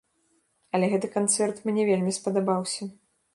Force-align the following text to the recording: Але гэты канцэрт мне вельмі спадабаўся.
Але 0.77 0.85
гэты 0.93 1.07
канцэрт 1.17 1.61
мне 1.67 1.85
вельмі 1.91 2.15
спадабаўся. 2.19 2.89